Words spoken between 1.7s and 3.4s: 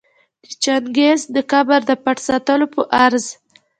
د پټ ساتلو په غرض